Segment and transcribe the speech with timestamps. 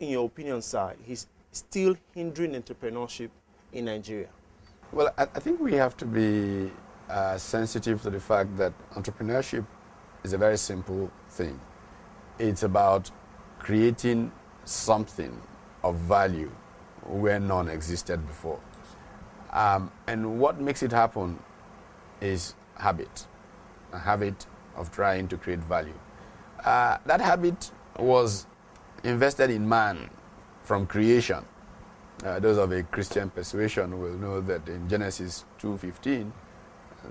[0.00, 3.30] in your opinion, sir, is still hindering entrepreneurship
[3.72, 4.28] in Nigeria?
[4.92, 6.70] Well, I, think we have to be
[7.08, 9.64] uh, sensitive to the fact that entrepreneurship
[10.22, 11.58] is a very simple thing.
[12.38, 13.10] It's about
[13.58, 14.30] creating
[14.64, 15.40] something
[15.82, 16.50] of value
[17.06, 18.60] where none existed before.
[19.52, 21.38] Um, and what makes it happen
[22.20, 23.26] is habit,
[23.92, 25.98] a habit of trying to create value.
[26.64, 28.46] Uh, that habit was
[29.04, 30.10] invested in man
[30.62, 31.44] from creation.
[32.24, 36.32] Uh, those of a Christian persuasion will know that in Genesis 2:15,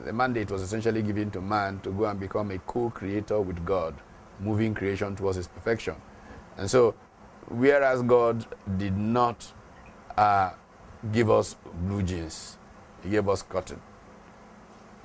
[0.05, 3.93] the mandate was essentially given to man to go and become a co-creator with God,
[4.39, 5.95] moving creation towards its perfection.
[6.57, 6.95] And so,
[7.47, 8.45] whereas God
[8.77, 9.53] did not
[10.17, 10.51] uh,
[11.11, 12.57] give us blue jeans,
[13.03, 13.79] He gave us cotton,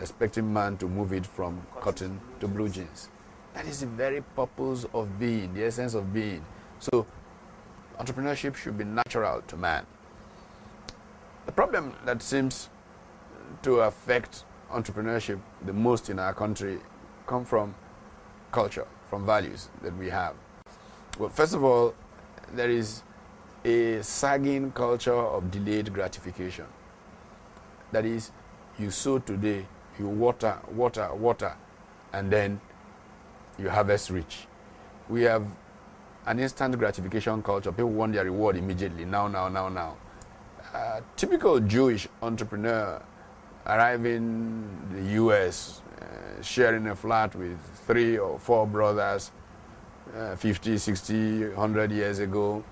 [0.01, 3.11] expecting man to move it from cotton to blue jeans.
[3.53, 6.45] That is the very purpose of being, the essence of being.
[6.81, 7.07] So,
[7.99, 9.87] entrepreneurship should be natural to man.
[11.47, 12.69] The problem that seems
[13.63, 16.79] to affect entrepreneurship the most in our country
[17.27, 17.75] come from
[18.53, 20.35] culture, from values that we have.
[21.19, 21.95] Well, first of all,
[22.53, 23.03] there is
[23.65, 26.67] a sagging culture of delayed gratification.
[27.93, 28.31] That is,
[28.79, 29.67] you sow today,
[29.99, 31.57] you water, water, water,
[32.13, 32.61] and then
[33.59, 34.47] you harvest rich.
[35.09, 35.45] We have
[36.27, 37.73] an instant gratification culture.
[37.73, 39.97] People want their reward immediately, now, now, now, now.
[40.75, 43.03] Uh, typical Jewish entrepreneur
[43.67, 49.31] arriving in the US, uh, sharing a flat with three or four brothers
[50.17, 52.65] uh, 50, 60, 100 years ago,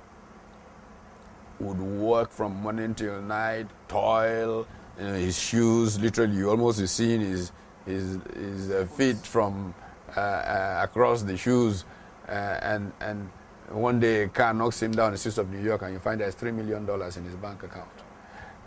[1.60, 4.66] would work from morning till night, toil,
[4.98, 7.52] you know, his shoes, literally, you almost seeing his,
[7.84, 9.74] his, his uh, feet from
[10.16, 11.84] uh, across the shoes,
[12.28, 13.30] uh, and, and
[13.68, 16.20] one day a car knocks him down the streets of New York and you find
[16.20, 17.88] there's $3 million in his bank account.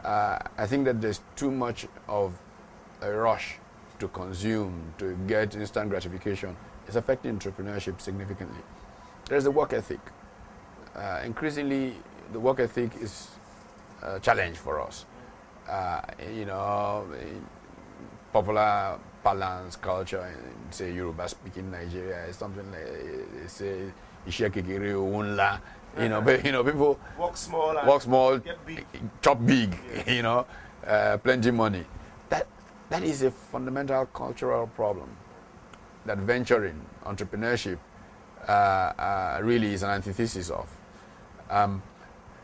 [0.03, 2.39] Uh, I think that there's too much of
[3.01, 3.55] a rush
[3.99, 6.55] to consume, to get instant gratification.
[6.87, 8.61] It's affecting entrepreneurship significantly.
[9.27, 9.99] There's the work ethic.
[10.95, 11.95] Uh, increasingly,
[12.31, 13.29] the work ethic is
[14.01, 15.05] a challenge for us.
[15.67, 16.01] Uh,
[16.33, 17.05] you know,
[18.33, 22.25] popular balance culture in, say, Yoruba speaking Nigeria.
[22.25, 23.91] Is something like, they say,
[24.27, 25.59] iṣẹ́ kékeré owó ńlá
[25.97, 28.85] you know but, you know people Work small and work small big.
[29.21, 29.75] chop big
[30.07, 30.45] you know
[30.85, 31.85] uh, plenty money.
[32.29, 32.47] That
[32.89, 35.09] that is a fundamental cultural problem
[36.05, 37.77] that venturing entrepreneurship
[38.47, 40.69] uh, uh, really is an antithesis of.
[41.49, 41.83] Um,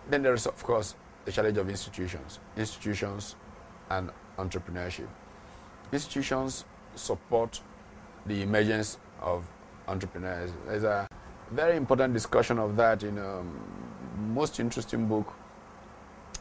[0.10, 3.36] then there is of course the challenge of institutions institutions
[3.90, 5.08] and entrepreneurship
[5.92, 6.66] institutions
[6.96, 7.62] support
[8.26, 9.46] the emergence of
[9.88, 11.08] entrepreneurs there's a
[11.52, 13.44] very important discussion of that in a
[14.18, 15.34] most interesting book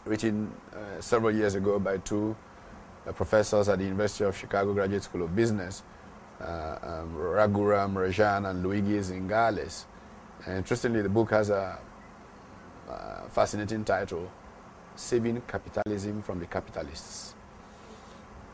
[0.05, 2.37] written uh, several years ago by two
[3.06, 5.82] uh, professors at the University of Chicago Graduate School of Business,
[6.41, 9.84] uh, um, Raghuram Rajan and Luigi Zingales.
[10.47, 11.78] And interestingly, the book has a,
[12.88, 14.31] uh fascinating title,
[14.94, 17.34] Saving Capitalism from the Capitalists.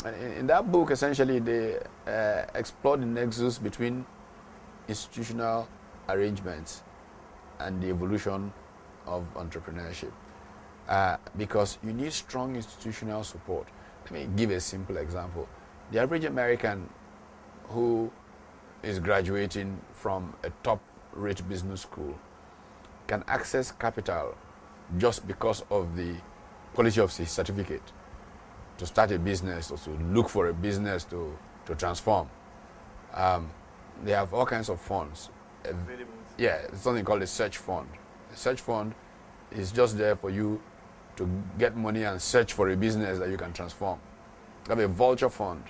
[0.04, 4.06] In that book, essentially, they uh, explore the nexus between
[4.88, 5.68] institutional
[6.08, 6.82] arrangements
[7.58, 8.50] and the evolution
[9.06, 10.10] of entrepreneurship.
[10.88, 13.68] Uh, because you need strong institutional support.
[14.04, 15.46] Let me give a simple example.
[15.92, 16.88] The average American
[17.68, 18.10] who
[18.82, 20.80] is graduating from a top
[21.12, 22.18] rate business school
[23.06, 24.34] can access capital
[24.96, 26.14] just because of the
[26.72, 27.82] quality of his certificate
[28.80, 31.36] to start a business or to look for a business to,
[31.66, 32.28] to transform.
[33.14, 33.50] Um,
[34.02, 35.28] they have all kinds of funds
[35.64, 36.12] Available.
[36.38, 37.88] yeah, it's something called a search fund.
[38.32, 38.94] A search fund
[39.50, 40.62] is just there for you
[41.16, 43.98] to get money and search for a business that you can transform.
[44.66, 45.62] You have a vulture fund,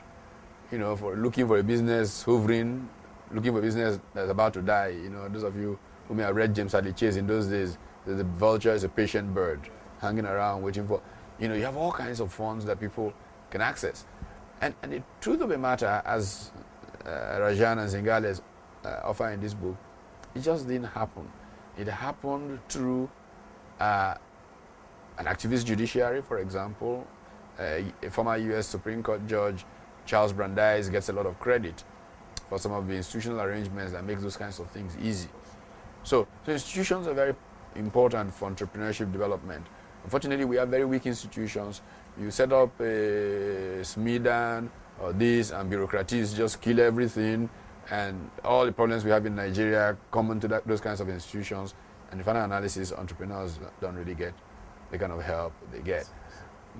[0.71, 2.89] you know, for looking for a business, hovering,
[3.33, 4.89] looking for a business that's about to die.
[5.03, 5.77] You know, those of you
[6.07, 7.77] who may have read James Hadley Chase in those days,
[8.07, 9.61] the the vulture is a patient bird
[10.01, 11.01] hanging around waiting for,
[11.41, 13.13] you know, you have all kinds of funds that people
[13.51, 14.05] can access.
[14.61, 16.51] And, and the truth of the matter, as
[17.05, 18.43] uh, Rajan and Zingales
[18.85, 19.77] uh, offer in this book,
[20.35, 21.29] it just didn't happen.
[21.79, 23.09] It happened through
[23.81, 24.15] uh,
[25.19, 27.07] an activist judiciary, for example.
[27.59, 28.67] Uh, a former U.S.
[28.67, 29.65] Supreme Court judge,
[30.07, 31.85] Charles Brandeis, gets a lot of credit
[32.49, 35.29] for some of the institutional arrangements that make those kinds of things easy.
[36.03, 37.35] So, so institutions are very
[37.77, 39.67] important for entrepreneurship development.
[40.05, 41.83] Unfortunately, we have very weak institutions.
[42.19, 44.69] You set up a SMEDAN
[45.01, 47.49] or this, and bureaucracies just kill everything,
[47.91, 51.75] and all the problems we have in Nigeria common to that, those kinds of institutions,
[52.11, 54.35] And the final analysis, entrepreneurs don't really get
[54.91, 56.09] the kind of help they get.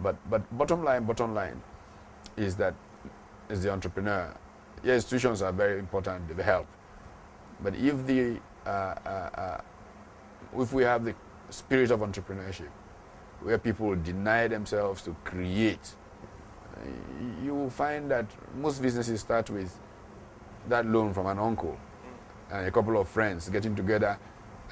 [0.03, 1.63] But, but bottom line, bottom line
[2.37, 2.75] is that
[3.49, 4.35] is the entrepreneur.
[4.83, 6.67] Yeah, institutions are very important, they help.
[7.63, 9.61] But if the uh, uh, uh,
[10.59, 11.15] if we have the
[11.51, 12.69] spirit of entrepreneurship,
[13.43, 15.95] where people deny themselves to create,
[17.43, 18.27] you will find that
[18.57, 19.79] most businesses start with
[20.69, 21.79] that loan from an uncle
[22.51, 24.19] and a couple of friends getting together,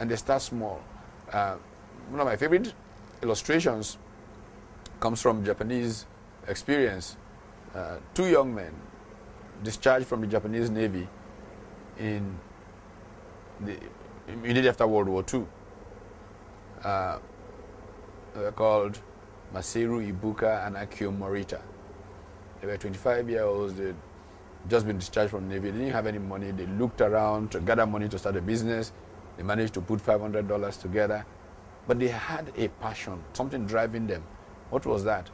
[0.00, 0.81] and they start small.
[1.32, 1.56] Uh,
[2.11, 2.73] one of my favorite
[3.23, 3.99] illustrations
[5.00, 6.06] comes from Japanese
[6.47, 7.17] experience.
[7.75, 8.73] Uh, two young men
[9.62, 11.06] discharged from the Japanese Navy
[11.99, 12.38] in
[13.61, 13.76] the
[14.29, 15.44] immediately after World War II.
[16.82, 17.19] Uh,
[18.38, 19.00] they were called
[19.55, 21.61] Masaru Ibuka and Akio Morita.
[22.61, 23.76] They were 25 years old.
[23.76, 23.94] They'd
[24.69, 25.70] just been discharged from Navy.
[25.70, 26.50] They didn't have any money.
[26.50, 28.93] They looked around to gather money to start a business.
[29.37, 31.25] They managed to put $500 together.
[31.87, 34.23] But they had a passion, something driving them.
[34.70, 35.31] What was that?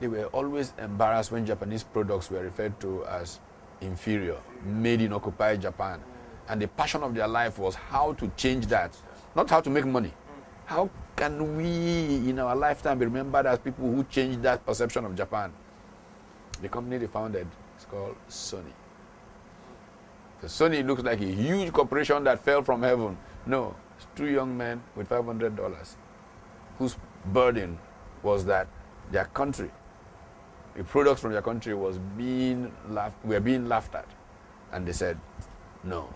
[0.00, 3.38] They were always embarrassed when Japanese products were referred to as
[3.80, 6.00] inferior, made in occupied Japan.
[6.48, 8.96] And the passion of their life was how to change that,
[9.36, 10.12] not how to make money.
[10.64, 10.90] How
[11.22, 15.52] can we, in our lifetime, be remembered as people who changed that perception of Japan?
[16.60, 17.46] The company they founded
[17.78, 18.74] is called Sony.
[20.40, 23.16] The Sony looks like a huge corporation that fell from heaven.
[23.46, 25.94] No, it's two young men with $500
[26.78, 26.96] whose
[27.26, 27.78] burden
[28.24, 28.66] was that
[29.12, 29.70] their country,
[30.74, 34.08] the products from their country was being laughed, were being laughed at.
[34.72, 35.20] And they said,
[35.84, 36.12] no.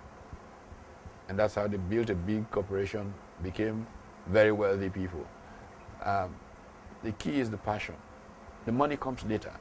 [1.28, 3.86] And that's how they built a big corporation, became
[4.26, 5.26] very wealthy people.
[6.04, 6.34] Um,
[7.02, 7.94] the key is the passion.
[8.64, 9.52] The money comes later.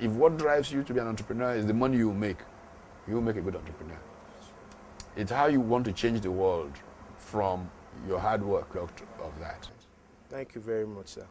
[0.00, 2.38] If what drives you to be an entrepreneur is the money you make,
[3.06, 3.98] you will make a good entrepreneur.
[5.16, 6.72] It's how you want to change the world
[7.16, 7.68] from
[8.06, 8.90] your hard work of
[9.40, 9.68] that.
[10.30, 11.26] Thank you very much, sir.